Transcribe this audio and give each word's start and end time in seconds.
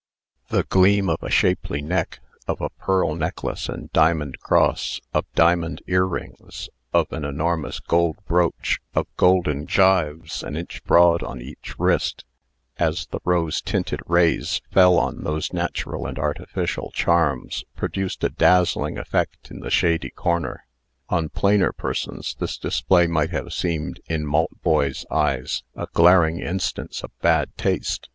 The 0.49 0.63
gleam 0.63 1.09
of 1.11 1.21
a 1.21 1.29
shapely 1.29 1.79
neck, 1.79 2.21
of 2.47 2.59
a 2.59 2.71
pearl 2.71 3.13
necklace 3.13 3.69
and 3.69 3.91
diamond 3.93 4.39
cross, 4.39 4.99
of 5.13 5.31
diamond 5.35 5.83
earrings, 5.85 6.69
of 6.91 7.13
an 7.13 7.23
enormous 7.23 7.79
gold 7.79 8.17
brooch, 8.25 8.79
of 8.95 9.05
golden 9.15 9.67
gyves 9.67 10.41
an 10.41 10.57
inch 10.57 10.83
broad 10.85 11.21
on 11.21 11.39
each 11.39 11.75
wrist, 11.77 12.25
as 12.79 13.05
the 13.11 13.19
rose 13.23 13.61
tinted 13.61 13.99
rays 14.07 14.59
fell 14.71 14.97
on 14.97 15.21
those 15.23 15.53
natural 15.53 16.07
and 16.07 16.17
artificial 16.17 16.89
charms, 16.89 17.63
produced 17.75 18.23
a 18.23 18.29
dazzling 18.29 18.97
effect 18.97 19.51
in 19.51 19.59
the 19.59 19.69
shady 19.69 20.09
corner. 20.09 20.65
On 21.09 21.29
plainer 21.29 21.71
persons, 21.71 22.35
this 22.39 22.57
display 22.57 23.05
might 23.05 23.29
have 23.29 23.53
seemed, 23.53 23.99
in 24.09 24.25
Maltboy's 24.25 25.05
eyes, 25.11 25.61
a 25.75 25.85
glaring 25.93 26.39
instance 26.39 27.03
of 27.03 27.11
bad 27.21 27.55
taste. 27.55 28.09